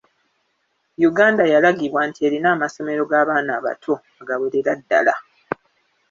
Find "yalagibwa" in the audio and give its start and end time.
1.53-2.01